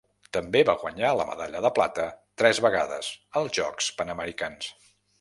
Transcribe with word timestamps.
També 0.35 0.61
va 0.69 0.73
guanyar 0.83 1.11
la 1.19 1.27
medalla 1.33 1.61
de 1.67 1.71
plata 1.81 2.07
tres 2.43 2.65
vegades 2.69 3.13
als 3.43 3.57
Jocs 3.61 3.95
Panamericans. 4.01 4.77